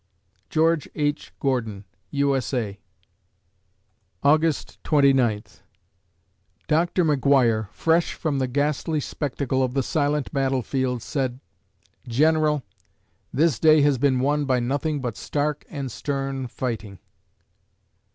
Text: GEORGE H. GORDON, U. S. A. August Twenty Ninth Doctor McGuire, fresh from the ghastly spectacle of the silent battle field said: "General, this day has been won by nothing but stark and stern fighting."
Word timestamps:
GEORGE 0.49 0.89
H. 0.95 1.31
GORDON, 1.39 1.85
U. 2.09 2.35
S. 2.35 2.55
A. 2.55 2.79
August 4.23 4.83
Twenty 4.83 5.13
Ninth 5.13 5.61
Doctor 6.67 7.05
McGuire, 7.05 7.69
fresh 7.69 8.15
from 8.15 8.39
the 8.39 8.47
ghastly 8.47 8.99
spectacle 8.99 9.61
of 9.61 9.75
the 9.75 9.83
silent 9.83 10.33
battle 10.33 10.63
field 10.63 11.03
said: 11.03 11.39
"General, 12.07 12.63
this 13.31 13.59
day 13.59 13.81
has 13.83 13.99
been 13.99 14.19
won 14.21 14.45
by 14.45 14.59
nothing 14.59 15.01
but 15.01 15.15
stark 15.17 15.65
and 15.69 15.91
stern 15.91 16.47
fighting." 16.47 16.97